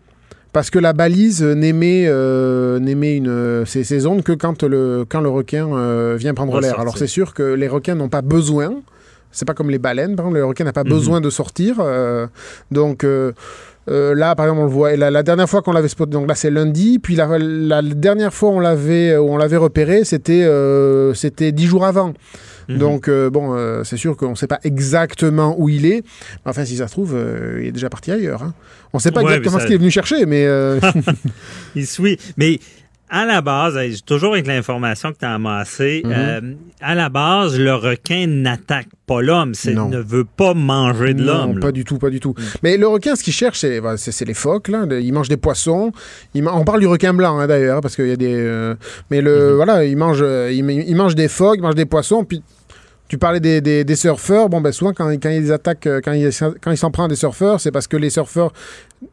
Parce 0.53 0.71
que 0.71 0.79
la 0.79 0.93
balise 0.93 1.43
euh, 1.43 1.55
n'émet 1.57 2.05
euh, 2.07 2.79
une 2.79 3.27
euh, 3.29 3.65
ces, 3.65 3.83
ces 3.83 4.07
ondes 4.07 4.23
que 4.23 4.31
quand 4.33 4.63
le 4.63 5.05
quand 5.09 5.21
le 5.21 5.29
requin 5.29 5.69
euh, 5.77 6.15
vient 6.17 6.33
prendre 6.33 6.61
l'air. 6.61 6.79
Alors 6.79 6.97
c'est 6.97 7.09
sûr 7.09 7.35
que 7.35 7.43
les 7.43 7.67
requins 7.67 7.97
n'ont 7.97 8.09
pas 8.09 8.23
besoin. 8.23 8.73
C'est 9.33 9.47
pas 9.47 9.55
comme 9.55 9.69
les 9.69 9.81
baleines, 9.81 10.15
par 10.15 10.27
exemple, 10.27 10.39
le 10.39 10.45
requin 10.45 10.63
n'a 10.63 10.73
pas 10.73 10.85
Mhm. 10.85 10.91
besoin 10.91 11.21
de 11.21 11.29
sortir. 11.29 11.79
euh, 11.81 12.29
donc 12.71 13.03
euh, 13.03 13.33
euh, 13.91 14.15
là, 14.15 14.37
par 14.37 14.47
exemple, 14.47 14.61
on 14.63 14.67
le 14.67 14.71
voit. 14.71 14.97
La, 14.97 15.11
la 15.11 15.25
dernière 15.25 15.49
fois 15.51 15.61
qu'on 15.61 15.73
l'avait 15.73 15.89
spoté, 15.89 16.13
donc 16.13 16.29
là 16.29 16.37
c'est 16.37 16.53
lundi. 16.53 17.01
Puis 17.01 17.17
la, 17.17 17.27
la 17.37 17.83
dernière 17.83 18.33
fois 18.33 18.51
on 18.51 18.61
l'avait 18.61 19.17
où 19.17 19.29
on 19.33 19.37
l'avait 19.37 19.57
repéré, 19.57 20.05
c'était 20.05 20.45
euh, 20.45 21.15
c'était 21.15 21.51
dix 21.51 21.67
jours 21.67 21.85
avant. 21.85 22.15
Mhm. 22.69 22.79
Donc, 22.79 23.09
euh, 23.09 23.31
bon, 23.31 23.55
euh, 23.55 23.85
c'est 23.85 23.97
sûr 23.97 24.17
qu'on 24.17 24.31
ne 24.31 24.35
sait 24.35 24.47
pas 24.47 24.59
exactement 24.65 25.55
où 25.59 25.69
il 25.69 25.87
est. 25.87 26.03
Enfin, 26.45 26.65
si 26.65 26.77
ça 26.77 26.87
se 26.89 26.93
trouve, 26.93 27.13
euh, 27.15 27.59
il 27.63 27.69
est 27.69 27.73
déjà 27.73 27.91
parti 27.91 28.11
ailleurs. 28.11 28.43
hein. 28.43 28.55
On 28.93 28.99
ne 28.99 29.03
sait 29.03 29.11
pas 29.11 29.21
Ouais, 29.23 29.31
exactement 29.37 29.57
ça- 29.57 29.61
ce 29.63 29.67
qu'il 29.67 29.75
est 29.75 29.79
venu 29.79 29.91
chercher, 29.91 30.25
mais 30.27 30.47
Il 31.75 31.87
suit. 31.87 32.19
Mais 32.37 32.59
à 33.11 33.25
la 33.27 33.41
base, 33.43 33.79
toujours 34.05 34.33
avec 34.33 34.47
l'information 34.47 35.12
que 35.12 35.19
tu 35.19 35.25
as 35.25 35.35
amassée, 35.35 36.03
Mhm. 36.05 36.12
euh, 36.15 36.41
à 36.81 36.95
la 36.95 37.09
base, 37.11 37.59
le 37.59 37.75
requin 37.75 38.27
n'attaque 38.27 38.89
pas 39.06 39.21
l'homme. 39.21 39.53
Non. 39.73 39.89
ne 39.89 39.99
veut 40.01 40.25
pas 40.25 40.55
manger 40.55 41.15
de 41.15 41.23
non, 41.23 41.33
l'homme. 41.33 41.55
là. 41.56 41.61
pas 41.61 41.73
du 41.73 41.85
tout, 41.85 41.99
pas 41.99 42.11
du 42.11 42.19
tout. 42.19 42.35
Mais 42.62 42.77
le 42.77 42.89
requin, 42.89 43.15
ce 43.15 43.23
qu'il 43.23 43.33
cherche, 43.35 43.59
c'est 43.61 43.81
c'est 43.97 44.25
les 44.25 44.35
phoques. 44.35 44.69
Là. 44.69 44.87
Il 45.01 45.12
mange 45.12 45.29
des 45.29 45.37
poissons. 45.37 45.93
Il 46.35 46.47
On 46.49 46.65
parle 46.65 46.81
du 46.81 46.87
requin 46.87 47.12
blanc, 47.15 47.39
hein, 47.39 47.47
d'ailleurs, 47.47 47.81
parce 47.83 47.95
qu'il 47.95 48.09
y 48.09 48.12
a 48.12 48.17
des... 48.17 48.35
euh, 48.35 48.75
Mais 49.11 49.21
le, 49.21 49.51
Mhm. 49.51 49.55
voilà, 49.56 49.85
il 49.85 49.97
mange, 49.97 50.21
euh, 50.23 50.51
il, 50.51 50.69
il 50.71 50.97
mange 50.97 51.15
des 51.15 51.29
phoques, 51.29 51.56
il 51.59 51.62
mange 51.62 51.75
des 51.77 51.87
poissons, 51.87 52.25
puis... 52.25 52.43
Tu 53.06 53.19
parlais 53.19 53.39
des, 53.39 53.61
des, 53.61 53.85
des 53.85 53.97
surfeurs. 53.97 54.49
Bon, 54.49 54.62
ben 54.62 54.73
souvent, 54.73 54.95
quand, 54.95 55.06
quand 55.23 55.29
il 55.29 55.35
y 55.35 55.39
a 55.39 55.41
des 55.43 55.53
attaques, 55.53 55.87
euh, 55.87 56.01
quand 56.03 56.12
il, 56.12 56.31
quand 56.62 56.71
il 56.71 56.77
s'en 56.79 56.91
prend 56.91 57.05
à 57.05 57.09
des 57.09 57.17
surfeurs, 57.17 57.61
c'est 57.61 57.71
parce 57.71 57.87
que 57.87 57.99
les 57.99 58.09
surfeurs, 58.09 58.51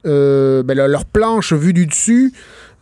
euh, 0.06 0.64
ben, 0.64 0.76
leur 0.88 1.04
planche 1.04 1.52
vue 1.54 1.74
du 1.74 1.86
dessus 1.88 2.32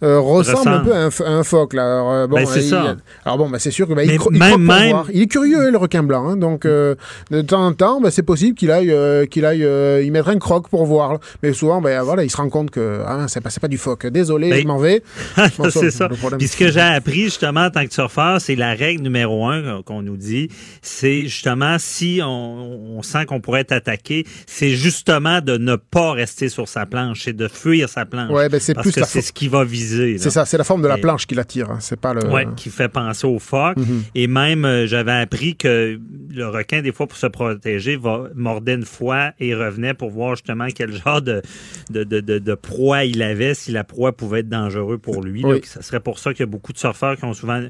euh, 0.04 0.20
ressemble 0.20 0.58
un 0.70 0.72
Ressemble. 0.80 0.86
peu 0.86 0.94
à 0.94 0.98
un, 0.98 1.10
à 1.36 1.38
un 1.40 1.44
phoque. 1.44 1.74
Là. 1.74 1.84
Alors, 1.84 2.12
euh, 2.12 2.28
bon, 2.28 2.36
Ben, 2.38 2.46
c'est 2.46 2.62
il- 2.62 2.70
ça. 2.70 2.96
alors 3.26 3.38
bon, 3.38 3.50
ben, 3.50 3.60
c'est 3.60 3.72
sûr 3.72 3.88
que 3.88 3.94
ben, 3.94 4.04
il, 4.10 4.18
cro- 4.18 4.30
il 4.32 4.40
même- 4.40 4.50
croque 4.52 4.66
pour 4.66 4.74
même- 4.76 4.90
voir. 4.92 5.06
Il 5.14 5.22
est 5.24 5.28
curieux, 5.28 5.70
le 5.72 5.78
requin 5.78 6.04
blanc. 6.04 6.30
hein. 6.30 6.38
donc, 6.38 6.66
euh, 6.66 6.96
de 7.32 7.42
temps 7.42 7.66
en 7.66 7.74
temps, 7.74 8.00
ben, 8.02 8.10
c'est 8.12 8.24
possible 8.24 8.56
qu'il 8.58 8.72
aille, 8.72 8.92
euh, 8.92 9.26
qu'il 9.26 9.46
aille 9.46 9.64
euh, 9.64 10.02
y 10.04 10.10
mettre 10.12 10.30
un 10.30 10.38
croc 10.38 10.70
pour 10.70 10.86
voir. 10.86 11.14
là. 11.14 11.20
Mais 11.44 11.54
souvent, 11.54 11.82
ben, 11.82 12.02
voilà, 12.04 12.24
il 12.24 12.30
se 12.32 12.38
rend 12.38 12.50
compte 12.50 12.72
que 12.72 13.02
ah, 13.06 13.26
c'est 13.28 13.42
pas, 13.42 13.50
c'est 13.50 13.60
pas 13.60 13.68
du 13.68 13.78
phoque. 13.78 14.08
Désolé, 14.08 14.50
Ben, 14.50 14.62
je 14.62 14.68
m'en 14.68 14.78
vais. 14.78 15.04
Bon, 15.58 15.70
c'est 15.70 15.92
ça. 15.92 16.08
Puis 16.38 16.48
ce 16.48 16.56
que 16.58 16.72
j'ai 16.72 16.80
appris 16.80 17.24
justement 17.24 17.66
en 17.66 17.70
tant 17.70 17.86
que 17.86 17.94
surfeur, 17.94 18.40
c'est 18.40 18.56
la 18.56 18.74
règle 18.74 19.02
numéro 19.04 19.46
un 19.48 19.64
euh, 19.64 19.82
qu'on 19.84 20.02
nous 20.02 20.18
dit, 20.18 20.50
c'est 20.82 21.22
justement 21.24 21.78
si 21.80 22.22
on, 22.24 22.98
on 22.98 23.02
sent 23.04 23.26
qu'on 23.26 23.42
pourrait 23.42 23.62
être 23.62 23.72
attaqué, 23.74 24.26
c'est 24.46 24.70
justement 24.72 25.42
de 25.42 25.58
ne 25.58 25.76
pas 25.76 26.14
rester 26.14 26.48
sur 26.50 26.68
sa 26.68 26.86
planche, 26.86 27.24
c'est 27.26 27.36
de 27.36 27.48
fuir 27.48 27.90
sa 27.90 28.06
planche. 28.06 28.32
Ouais, 28.32 28.48
ben, 28.50 28.60
c'est 28.60 28.74
parce 28.74 28.86
plus 28.92 29.02
que 29.02 29.06
c'est 29.08 29.22
ce 29.22 29.34
qui 29.34 29.48
va 29.48 29.64
viser. 29.64 29.89
C'est 30.18 30.30
ça, 30.30 30.46
c'est 30.46 30.58
la 30.58 30.64
forme 30.64 30.82
de 30.82 30.88
la 30.88 30.98
Et- 30.98 31.02
planche 31.02 31.26
qui 31.28 31.36
l'attire. 31.36 31.70
hein. 31.72 31.78
C'est 31.80 32.00
pas 32.00 32.14
le. 32.14 32.26
Ouais, 32.30 32.48
qui 32.56 32.70
fait 32.70 32.90
penser 32.90 33.26
au 33.28 33.40
phoque. 33.40 33.78
Mhm. 33.78 34.04
Et 34.16 34.28
même, 34.28 34.66
euh, 34.66 34.86
j'avais 34.88 35.12
appris 35.14 35.56
que 35.56 36.00
le 36.34 36.48
requin, 36.48 36.82
des 36.82 36.92
fois, 36.92 37.08
pour 37.08 37.18
se 37.18 37.28
protéger, 37.28 37.96
va 37.98 38.24
mordait 38.36 38.76
une 38.76 38.86
fois 38.86 39.32
et 39.40 39.54
revenait 39.56 39.94
pour 39.94 40.10
voir 40.12 40.36
justement 40.36 40.68
quel 40.74 40.92
genre 41.06 41.22
de, 41.22 41.42
de, 41.90 42.04
de, 42.04 42.20
de- 42.20 42.40
de 42.40 42.54
proie 42.56 43.04
il 43.06 43.22
avait, 43.24 43.54
si 43.54 43.72
la 43.72 43.84
proie 43.84 44.12
pouvait 44.16 44.40
être 44.42 44.50
dangereux 44.50 44.98
pour 44.98 45.22
lui. 45.24 45.42
là. 45.42 45.50
Oui. 45.50 45.62
ça 45.64 45.82
serait 45.82 46.00
pour 46.00 46.20
ça 46.20 46.32
qu'il 46.34 46.42
y 46.42 46.44
a 46.44 46.52
beaucoup 46.52 46.74
de 46.74 46.78
surfeurs 46.78 47.18
qui 47.18 47.26
ont 47.26 47.34
souvent 47.34 47.62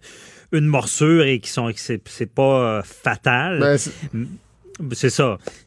une 0.51 0.65
morsure 0.65 1.23
et 1.25 1.39
qui 1.39 1.49
sont 1.49 1.71
que 1.71 1.79
c'est 1.79 2.33
pas 2.33 2.77
euh, 2.77 2.81
fatal. 2.83 3.59
Ben, 3.59 3.77
c'est- 3.77 5.09
ça. 5.09 5.23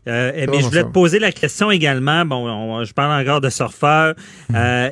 Euh, 0.09 0.33
mais 0.35 0.47
vraiment 0.47 0.61
je 0.61 0.67
voulais 0.67 0.83
te 0.85 0.89
poser 0.89 1.19
la 1.19 1.33
question 1.33 1.71
également. 1.71 2.25
Bon, 2.25 2.49
on- 2.49 2.85
je 2.85 2.93
parle 2.95 3.21
encore 3.21 3.41
de 3.41 3.51
surfeurs. 3.51 4.15
Euh, 4.55 4.91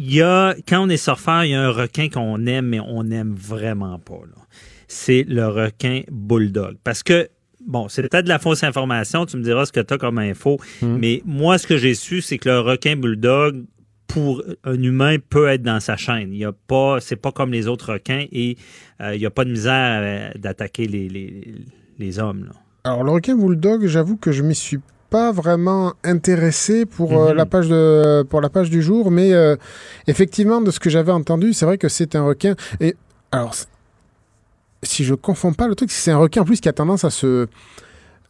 Il 0.00 0.14
y 0.14 0.22
a, 0.22 0.54
quand 0.68 0.84
on 0.86 0.88
est 0.88 0.96
surfeur, 0.96 1.42
il 1.42 1.50
y 1.50 1.54
a 1.54 1.60
un 1.60 1.72
requin 1.72 2.08
qu'on 2.08 2.46
aime, 2.46 2.66
mais 2.66 2.78
on 2.78 3.02
n'aime 3.02 3.34
vraiment 3.34 3.98
pas. 3.98 4.20
C'est 4.86 5.24
le 5.28 5.48
requin 5.48 6.02
bulldog. 6.08 6.76
Parce 6.84 7.02
que, 7.02 7.28
bon, 7.66 7.88
c'est 7.88 8.02
peut-être 8.02 8.24
de 8.24 8.28
la 8.28 8.38
fausse 8.38 8.62
information. 8.62 9.26
Tu 9.26 9.36
me 9.36 9.42
diras 9.42 9.66
ce 9.66 9.72
que 9.72 9.80
tu 9.80 9.92
as 9.92 9.98
comme 9.98 10.18
info. 10.18 10.58
Mhm. 10.82 10.98
Mais 10.98 11.22
moi, 11.26 11.58
ce 11.58 11.66
que 11.66 11.76
j'ai 11.76 11.94
su, 11.94 12.20
c'est 12.22 12.38
que 12.38 12.48
le 12.48 12.60
requin 12.60 12.94
bulldog, 12.94 13.64
pour 14.06 14.44
un 14.62 14.80
humain, 14.80 15.16
peut 15.18 15.48
être 15.48 15.62
dans 15.62 15.80
sa 15.80 15.96
chaîne. 15.96 16.32
Il 16.32 16.38
y 16.38 16.44
a 16.44 16.52
pas, 16.52 17.00
c'est 17.00 17.16
pas 17.16 17.32
comme 17.32 17.50
les 17.50 17.66
autres 17.66 17.94
requins 17.94 18.24
et 18.30 18.56
euh, 19.00 19.16
il 19.16 19.18
n'y 19.18 19.26
a 19.26 19.30
pas 19.30 19.44
de 19.44 19.50
misère 19.50 20.00
euh, 20.02 20.30
d'attaquer 20.38 20.86
les, 20.86 21.08
les, 21.08 21.54
les 21.98 22.18
hommes. 22.20 22.44
là. 22.44 22.52
Alors, 22.84 23.02
le 23.02 23.10
requin 23.10 23.34
bulldog, 23.36 23.84
j'avoue 23.86 24.16
que 24.16 24.30
je 24.30 24.44
m'y 24.44 24.54
suis 24.54 24.78
pas 25.10 25.32
vraiment 25.32 25.94
intéressé 26.04 26.84
pour 26.86 27.12
euh, 27.18 27.30
Mhm. 27.30 27.36
la 27.36 27.46
page 27.46 27.68
de 27.68 28.22
pour 28.28 28.40
la 28.40 28.48
page 28.50 28.70
du 28.70 28.82
jour, 28.82 29.10
mais 29.10 29.32
euh, 29.32 29.56
effectivement 30.06 30.60
de 30.60 30.70
ce 30.70 30.80
que 30.80 30.90
j'avais 30.90 31.12
entendu, 31.12 31.52
c'est 31.52 31.64
vrai 31.66 31.78
que 31.78 31.88
c'est 31.88 32.14
un 32.16 32.24
requin. 32.24 32.54
Et 32.80 32.94
alors, 33.32 33.54
si 34.82 35.04
je 35.04 35.14
confonds 35.14 35.52
pas 35.54 35.66
le 35.68 35.74
truc, 35.74 35.90
c'est 35.90 36.10
un 36.10 36.18
requin 36.18 36.42
en 36.42 36.44
plus 36.44 36.60
qui 36.60 36.68
a 36.68 36.72
tendance 36.72 37.04
à 37.04 37.10
se 37.10 37.46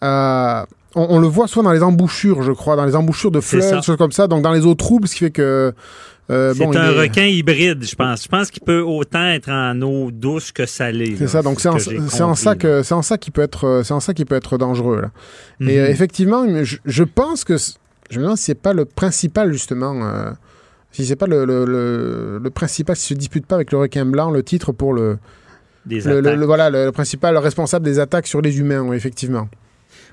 à- 0.00 0.66
on, 0.94 1.06
on 1.16 1.18
le 1.18 1.26
voit 1.26 1.49
souvent 1.49 1.64
dans 1.64 1.73
les 1.73 1.82
embouchures, 1.82 2.42
je 2.42 2.52
crois, 2.52 2.76
dans 2.76 2.85
les 2.87 2.97
embouchures 2.97 3.30
de 3.30 3.40
fleuves, 3.40 3.82
choses 3.82 3.97
comme 3.97 4.12
ça, 4.12 4.26
donc 4.26 4.42
dans 4.42 4.52
les 4.52 4.64
eaux 4.64 4.75
troubles, 4.75 5.06
ce 5.08 5.14
qui 5.14 5.25
fait 5.25 5.30
que 5.30 5.75
euh, 6.30 6.52
C'est 6.54 6.64
bon, 6.64 6.76
un 6.76 6.92
est- 6.92 6.99
requin 7.00 7.25
hybride, 7.25 7.85
je 7.85 7.94
pense. 7.94 8.25
Je 8.25 8.28
pense 8.28 8.50
qu'il 8.50 8.62
peut 8.62 8.80
autant 8.80 9.26
être 9.28 9.50
en 9.50 9.80
eau 9.82 10.11
douce 10.11 10.52
que 10.52 10.66
salée. 10.66 11.16
C'est 11.18 11.28
ça, 11.28 11.42
donc 11.42 11.61
c'est 11.61 11.68
ce 11.70 11.75
en, 12.23 12.35
c'est 12.35 12.42
ça 12.42 12.54
que 12.54 12.82
c'est 12.82 12.94
en 12.94 13.02
ça 13.02 13.16
qu'il 13.18 13.32
peut 13.32 13.42
être 13.42 13.64
euh, 13.66 13.82
c'est 13.82 13.94
en 13.94 14.00
ça 14.00 14.12
qu'il 14.14 14.26
peut 14.26 14.35
être 14.37 14.58
dangereux 14.58 15.00
là. 15.00 15.11
Mhm. 15.61 15.68
Et 15.68 15.78
euh, 15.80 15.88
effectivement, 15.88 16.44
je, 16.64 16.76
je 16.85 17.04
pense 17.04 17.44
que 17.44 17.56
je 18.11 18.18
me 18.18 18.23
demande 18.25 18.37
si 18.38 18.44
c'est 18.44 18.54
pas 18.54 18.73
le 18.75 18.85
principal 18.85 19.52
justement, 19.52 19.94
euh, 20.06 20.30
si 20.92 21.06
c'est 21.06 21.16
pas 21.16 21.26
le, 21.26 21.44
le, 21.44 21.64
le, 21.64 22.38
le 22.42 22.50
principal, 22.50 22.97
si 22.97 23.06
se 23.08 23.14
dispute 23.14 23.47
pas 23.47 23.54
avec 23.56 23.73
le 23.73 23.78
requin 23.78 24.04
blanc, 24.06 24.30
le 24.30 24.42
titre 24.42 24.73
pour 24.73 24.92
le, 24.94 25.18
Des 25.87 26.00
le, 26.00 26.12
le- 26.12 26.18
attaques. 26.28 26.38
le- 26.40 26.47
voilà 26.47 26.70
le, 26.70 26.85
le 26.87 26.92
principal 26.92 27.37
responsable 27.38 27.85
des 27.85 27.99
attaques 27.99 28.26
sur 28.26 28.40
les 28.42 28.58
humains, 28.58 28.80
oui, 28.82 28.97
effectivement. 28.97 29.49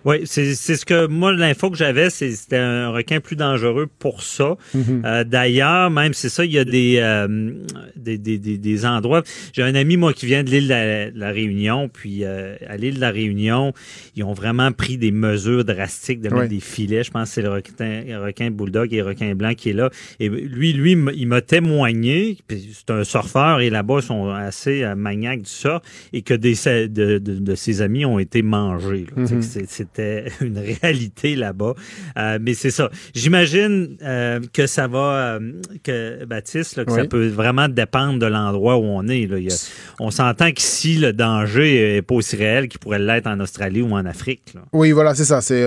Oui, 0.05 0.17
c'est 0.25 0.53
c'est 0.53 0.75
ce 0.75 0.85
que 0.85 1.07
moi, 1.07 1.33
l'info 1.33 1.71
que 1.71 1.77
j'avais, 1.77 2.09
c'est 2.11 2.31
c'était 2.31 2.57
un 2.57 2.89
requin 2.89 3.19
plus 3.19 3.35
dangereux 3.35 3.87
pour 3.99 4.21
ça. 4.21 4.55
Mhm. 4.75 5.01
Euh, 5.03 5.23
D'ailleurs, 5.23 5.89
même 5.89 6.13
c'est 6.13 6.29
ça, 6.29 6.45
il 6.45 6.51
y 6.51 6.59
a 6.59 6.63
des, 6.63 6.97
euh, 6.99 7.51
des, 7.95 8.17
des, 8.19 8.37
des, 8.37 8.57
des 8.59 8.85
endroits. 8.85 9.23
J'ai 9.53 9.63
un 9.63 9.73
ami, 9.73 9.97
moi, 9.97 10.13
qui 10.13 10.27
vient 10.27 10.43
de 10.43 10.49
l'île 10.51 10.67
de 10.67 11.19
la, 11.19 11.31
Réunion, 11.31 11.89
puis 11.89 12.23
euh, 12.23 12.55
à 12.67 12.77
l'île 12.77 12.95
de 12.95 13.01
la 13.01 13.09
Réunion, 13.09 13.73
ils 14.15 14.23
ont 14.23 14.33
vraiment 14.33 14.71
pris 14.71 14.97
des 14.97 15.11
mesures 15.11 15.65
drastiques 15.65 16.21
de 16.21 16.29
mettre 16.29 16.35
Ouais. 16.41 16.47
des 16.49 16.59
filets. 16.59 17.03
Je 17.03 17.09
pense 17.11 17.29
que 17.29 17.33
c'est 17.35 17.41
le 17.41 17.49
requin, 17.49 18.03
le 18.07 18.23
requin 18.23 18.51
bulldog 18.51 18.93
et 18.93 18.97
le 18.97 19.03
requin 19.05 19.33
blanc 19.33 19.53
qui 19.55 19.69
est 19.71 19.73
là. 19.73 19.89
Et 20.19 20.29
lui, 20.29 20.73
lui, 20.73 20.91
il 21.15 21.27
m'a 21.27 21.41
témoigné, 21.41 22.37
c'est 22.49 22.91
un 22.91 23.03
surfeur, 23.03 23.59
et 23.61 23.69
là-bas, 23.71 23.95
ils 24.01 24.03
sont 24.03 24.29
assez 24.29 24.83
euh, 24.83 24.93
maniaques 24.95 25.41
du 25.41 25.49
surf, 25.49 25.81
et 26.13 26.21
que 26.21 26.33
des, 26.35 26.53
de, 26.87 27.17
de, 27.17 27.39
de 27.39 27.55
ses 27.55 27.81
amis 27.81 28.05
ont 28.05 28.19
été 28.19 28.41
mangés. 28.43 29.07
Mhm. 29.15 29.41
c'est- 29.41 29.65
C'était 29.95 30.25
une 30.41 30.57
réalité 30.59 31.35
là-bas. 31.35 31.73
Euh, 32.17 32.37
mais 32.41 32.53
c'est 32.53 32.71
ça. 32.71 32.89
J'imagine 33.13 33.97
euh, 34.03 34.39
que 34.53 34.67
ça 34.67 34.87
va, 34.87 35.37
euh, 35.37 35.51
que 35.83 36.25
Baptiste, 36.25 36.75
là, 36.77 36.85
que 36.85 36.91
ça 36.91 37.05
peut 37.05 37.27
vraiment 37.27 37.69
dépendre 37.69 38.19
de 38.19 38.25
l'endroit 38.25 38.77
où 38.77 38.83
on 38.83 39.07
est. 39.07 39.25
Là. 39.27 39.37
Il 39.37 39.45
y 39.49 39.53
a- 39.53 39.69
on 39.99 40.11
s'entend 40.11 40.51
qu'ici, 40.51 40.97
le 40.97 41.13
danger 41.13 41.97
est 41.97 42.01
pas 42.01 42.15
aussi 42.15 42.35
réel 42.35 42.67
qu'il 42.67 42.79
pourrait 42.79 42.99
l'être 42.99 43.27
en 43.27 43.39
Australie 43.39 43.81
ou 43.81 43.91
en 43.93 44.05
Afrique. 44.05 44.51
là. 44.53 44.61
Oui, 44.73 44.91
voilà, 44.91 45.15
c'est 45.15 45.25
ça. 45.25 45.41
C'est 45.41 45.63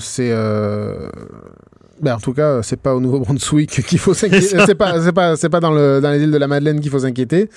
c'est 0.00 0.30
euh, 0.32 1.08
ben, 2.04 2.14
en 2.14 2.18
tout 2.20 2.32
cas, 2.32 2.62
c'est 2.62 2.78
pas 2.80 2.94
au 2.94 3.00
Nouveau-Brunswick 3.00 3.70
qu'il 3.86 3.98
faut 3.98 4.14
s'inquiéter. 4.14 4.58
C'est 4.66 4.74
pas, 4.74 5.00
c'est 5.00 5.12
pas, 5.12 5.36
c'est 5.36 5.48
pas 5.48 5.60
dans, 5.60 5.72
le, 5.72 6.00
dans 6.00 6.10
les 6.10 6.20
îles 6.22 6.30
de 6.30 6.38
la 6.38 6.46
Madeleine 6.46 6.80
qu'il 6.80 6.90
faut 6.90 6.98
s'inquiéter. 7.00 7.48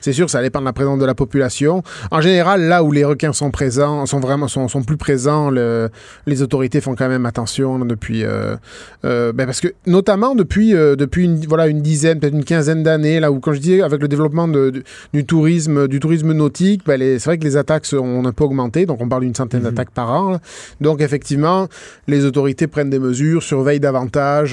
C'est 0.00 0.12
sûr, 0.12 0.30
ça 0.30 0.42
dépend 0.42 0.60
de 0.60 0.64
la 0.66 0.72
présence 0.72 0.98
de 0.98 1.04
la 1.06 1.14
population. 1.14 1.82
En 2.10 2.20
général, 2.20 2.62
là 2.62 2.84
où 2.84 2.92
les 2.92 3.04
requins 3.04 3.32
sont 3.32 3.50
présents, 3.50 4.06
sont 4.06 4.20
vraiment, 4.20 4.46
sont, 4.48 4.68
sont 4.68 4.82
plus 4.82 4.96
présents, 4.96 5.50
le, 5.50 5.88
les 6.26 6.42
autorités 6.42 6.80
font 6.80 6.94
quand 6.94 7.08
même 7.08 7.26
attention 7.26 7.78
depuis, 7.80 8.24
euh, 8.24 8.56
euh, 9.04 9.32
ben, 9.32 9.46
parce 9.46 9.60
que 9.60 9.68
notamment 9.86 10.34
depuis, 10.34 10.74
euh, 10.74 10.94
depuis 10.96 11.24
une, 11.24 11.44
voilà, 11.46 11.66
une 11.66 11.80
dizaine, 11.82 12.20
peut-être 12.20 12.34
une 12.34 12.44
quinzaine 12.44 12.82
d'années, 12.82 13.18
là 13.20 13.32
où, 13.32 13.40
quand 13.40 13.52
je 13.54 13.60
dis 13.60 13.80
avec 13.82 14.00
le 14.00 14.08
développement 14.08 14.46
de, 14.48 14.70
du- 14.70 14.84
du 15.14 15.24
tourisme, 15.24 15.88
du 15.88 16.00
tourisme 16.00 16.32
nautique, 16.32 16.82
ben, 16.86 17.00
c'est 17.00 17.24
vrai 17.24 17.38
que 17.38 17.44
les 17.44 17.56
attaques 17.56 17.86
ont 17.92 18.24
un 18.26 18.32
peu 18.32 18.44
augmenté. 18.44 18.86
Donc, 18.86 19.00
on 19.00 19.08
parle 19.08 19.22
d'une 19.22 19.34
centaine 19.34 19.60
Mhm. 19.60 19.70
d'attaques 19.70 19.90
par 19.90 20.10
an. 20.10 20.30
là. 20.32 20.40
Donc, 20.80 21.00
effectivement, 21.00 21.68
les 22.08 22.24
autorités 22.24 22.66
prennent 22.66 22.90
des 22.90 22.98
mesures, 22.98 23.42
surveillent 23.42 23.80
davantage 23.80 23.93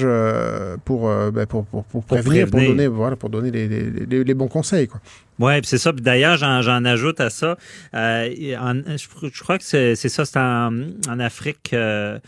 euh, 0.04 0.76
pour, 0.84 1.08
euh, 1.08 1.30
ben, 1.30 1.46
pour, 1.46 1.64
pour, 1.66 1.84
pour 1.84 2.04
prévenir, 2.04 2.46
pour 2.50 2.60
donner, 2.68 2.86
voilà, 2.86 3.16
pour 3.16 3.30
donner 3.30 3.50
les, 3.50 3.68
les- 3.68 3.90
les- 3.90 4.24
les 4.24 4.34
bons 4.34 4.48
conseils. 4.48 4.88
Quoi. 4.88 5.00
Oui, 5.38 5.54
c'est 5.64 5.78
ça. 5.78 5.92
Puis 5.92 6.02
D'ailleurs, 6.02 6.36
j'en, 6.36 6.84
ajoute 6.84 7.20
à 7.20 7.30
ça. 7.30 7.56
euh, 7.94 8.56
en- 8.58 8.82
je, 8.96 9.06
je 9.32 9.42
crois 9.42 9.58
que 9.58 9.64
c'est, 9.64 9.96
c'est 9.96 10.08
ça, 10.08 10.24
c'est 10.24 10.38
en, 10.38 10.72
en 11.08 11.18
Afrique 11.20 11.70
euh, 11.72 12.18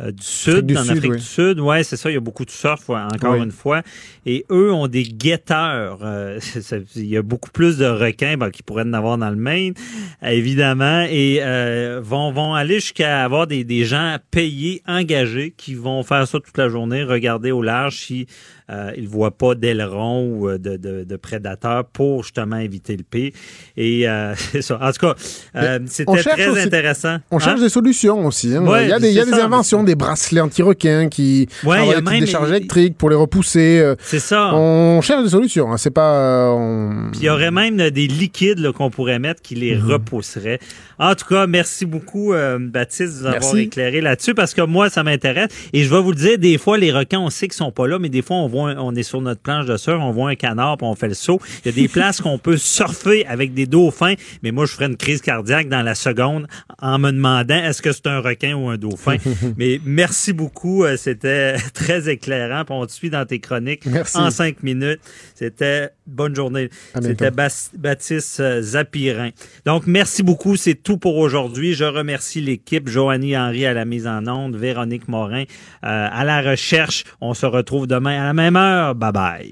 euh, 0.00 0.10
du 0.12 0.22
Sud. 0.22 0.76
en 0.76 0.88
Afrique 0.88 1.10
oui. 1.12 1.16
du 1.18 1.22
Sud, 1.22 1.60
ouais, 1.60 1.82
c'est 1.84 1.96
ça. 1.96 2.10
Il 2.10 2.14
y 2.14 2.16
a 2.16 2.20
beaucoup 2.20 2.44
de 2.44 2.50
surf, 2.50 2.88
ouais, 2.88 2.98
encore 3.00 3.34
Oui. 3.34 3.42
une 3.42 3.50
fois. 3.50 3.82
Et 4.26 4.44
eux 4.50 4.72
ont 4.72 4.86
des 4.88 5.02
guetteurs. 5.02 6.00
euh, 6.02 6.38
il 6.96 7.06
y 7.06 7.16
a 7.16 7.22
beaucoup 7.22 7.50
plus 7.50 7.78
de 7.78 7.86
requins 7.86 8.36
ben, 8.36 8.50
qui 8.50 8.62
pourraient 8.62 8.84
en 8.84 8.92
avoir 8.92 9.18
dans 9.18 9.30
le 9.30 9.36
Maine, 9.36 9.74
évidemment. 10.22 11.06
Et 11.10 11.38
euh, 11.42 12.00
vont, 12.02 12.32
vont 12.32 12.54
aller 12.54 12.74
jusqu'à 12.76 13.22
avoir 13.24 13.46
des, 13.46 13.64
des 13.64 13.84
gens 13.84 14.16
payés, 14.30 14.82
engagés, 14.86 15.52
qui 15.56 15.74
vont 15.74 16.02
faire 16.02 16.26
ça 16.26 16.38
toute 16.40 16.56
la 16.58 16.68
journée, 16.68 17.02
regarder 17.04 17.50
au 17.50 17.62
large 17.62 17.96
si 17.96 18.26
euh, 18.70 18.92
ils 18.96 19.08
voient 19.08 19.30
pas 19.36 19.54
d'ailerons 19.54 20.26
ou 20.34 20.48
euh, 20.48 20.58
de, 20.58 20.76
de, 20.76 21.04
de 21.04 21.16
prédateurs 21.16 21.84
pour 21.86 22.22
justement 22.22 22.58
éviter 22.58 22.96
le 22.96 23.02
pire. 23.02 23.32
Et 23.76 24.08
euh, 24.08 24.34
c'est 24.36 24.62
ça. 24.62 24.78
En 24.80 24.92
tout 24.92 25.06
cas, 25.06 25.14
euh, 25.56 25.78
c'était 25.86 26.22
très 26.22 26.48
aussi- 26.48 26.60
intéressant. 26.60 27.16
On 27.30 27.36
Hein? 27.36 27.40
cherche 27.40 27.60
des 27.60 27.68
solutions 27.68 28.26
aussi. 28.26 28.54
hein. 28.54 28.64
Ouais, 28.66 28.84
il 28.84 28.90
y 28.90 28.92
a 28.92 28.98
des, 29.00 29.08
il 29.08 29.14
y 29.14 29.20
a 29.20 29.24
c'est 29.24 29.30
des 29.32 29.36
ça, 29.38 29.46
inventions, 29.46 29.82
des 29.82 29.94
bracelets 29.94 30.40
anti-requins 30.40 31.08
qui 31.08 31.48
Ouais, 31.64 31.76
il 31.76 31.80
y 31.80 31.82
envoient 31.82 31.94
a 31.96 32.00
des, 32.00 32.10
même- 32.10 32.20
des 32.20 32.26
charges 32.26 32.50
électriques 32.50 32.96
pour 32.96 33.10
les 33.10 33.16
repousser. 33.16 33.80
euh, 33.80 33.94
C'est 34.00 34.18
ça. 34.20 34.54
On 34.54 35.00
cherche 35.00 35.24
des 35.24 35.30
solutions. 35.30 35.72
hein. 35.72 35.76
C'est 35.76 35.90
pas. 35.90 36.50
on- 36.52 37.08
Puis 37.12 37.22
il 37.22 37.24
y 37.26 37.30
aurait 37.30 37.50
même 37.50 37.76
des 37.90 38.06
liquides 38.06 38.70
qu'on 38.72 38.90
pourrait 38.90 39.18
mettre 39.18 39.42
qui 39.42 39.54
les 39.54 39.74
Mhm. 39.76 39.92
repousseraient. 39.92 40.58
En 40.98 41.14
tout 41.14 41.26
cas, 41.26 41.46
merci 41.46 41.86
beaucoup, 41.86 42.34
Baptiste, 42.60 43.18
de 43.22 43.28
nous 43.28 43.34
avoir 43.34 43.56
éclairé 43.56 44.00
là-dessus 44.00 44.34
parce 44.34 44.52
que 44.54 44.60
moi, 44.62 44.90
ça 44.90 45.02
m'intéresse. 45.02 45.48
Et 45.72 45.82
je 45.84 45.88
vais 45.94 46.00
vous 46.02 46.10
le 46.10 46.16
dire, 46.16 46.38
des 46.38 46.58
fois, 46.58 46.76
les 46.76 46.92
requins, 46.92 47.18
on 47.20 47.30
sait 47.30 47.46
qu'ils 47.48 47.54
sont 47.56 47.72
pas 47.72 47.86
là, 47.86 47.98
mais 47.98 48.08
des 48.10 48.20
fois, 48.22 48.36
on 48.36 48.46
voit, 48.48 48.59
un- 48.66 48.76
on 48.78 48.94
est 48.94 49.02
sur 49.02 49.20
notre 49.20 49.40
planche 49.40 49.66
de 49.66 49.76
surf, 49.76 50.00
on 50.00 50.10
voit 50.12 50.30
un 50.30 50.34
canard, 50.34 50.76
puis 50.76 50.86
on 50.86 50.94
fait 50.94 51.08
le 51.08 51.14
saut. 51.14 51.40
Il 51.64 51.66
y 51.66 51.68
a 51.68 51.82
des 51.82 51.88
places 51.92 52.20
qu'on 52.20 52.38
peut 52.38 52.56
surfer 52.56 53.26
avec 53.26 53.54
des 53.54 53.66
dauphins, 53.66 54.14
mais 54.42 54.50
moi, 54.50 54.66
je 54.66 54.72
ferais 54.72 54.86
une 54.86 54.96
crise 54.96 55.20
cardiaque 55.22 55.68
dans 55.68 55.82
la 55.82 55.94
seconde 55.94 56.46
en 56.80 56.98
me 56.98 57.10
demandant 57.10 57.54
est-ce 57.56 57.82
que 57.82 57.92
c'est 57.92 58.06
un 58.06 58.20
requin 58.20 58.54
ou 58.54 58.68
un 58.68 58.76
dauphin? 58.78 59.16
mais 59.56 59.80
merci 59.84 60.32
beaucoup, 60.32 60.84
euh, 60.84 60.96
c'était 60.96 61.56
très 61.74 62.08
éclairant. 62.08 62.64
Puis 62.64 62.74
on 62.74 62.86
te 62.86 62.92
suit 62.92 63.10
dans 63.10 63.24
tes 63.26 63.38
chroniques 63.40 63.86
Merci. 63.86 64.16
en 64.18 64.30
cinq 64.30 64.62
minutes. 64.62 65.00
C'était 65.34 65.90
bonne 66.10 66.34
journée. 66.34 66.70
C'était 67.00 67.30
Baptiste 67.30 68.40
euh, 68.40 68.62
Zapirin. 68.62 69.30
Donc, 69.64 69.86
merci 69.86 70.22
beaucoup. 70.22 70.56
C'est 70.56 70.74
tout 70.74 70.98
pour 70.98 71.16
aujourd'hui. 71.16 71.74
Je 71.74 71.84
remercie 71.84 72.40
l'équipe. 72.40 72.88
Joanie 72.88 73.36
Henry 73.36 73.66
à 73.66 73.72
la 73.72 73.84
mise 73.84 74.06
en 74.06 74.26
onde, 74.26 74.56
Véronique 74.56 75.08
Morin 75.08 75.42
euh, 75.42 75.46
à 75.82 76.24
la 76.24 76.42
recherche. 76.42 77.04
On 77.20 77.34
se 77.34 77.46
retrouve 77.46 77.86
demain 77.86 78.20
à 78.20 78.24
la 78.26 78.32
même 78.32 78.56
heure. 78.56 78.94
Bye 78.94 79.12
bye. 79.12 79.48